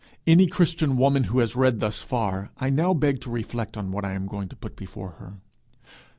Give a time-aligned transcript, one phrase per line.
[0.25, 4.03] Any Christian woman who has read thus far, I now beg to reflect on what
[4.03, 5.35] I am going to put before her.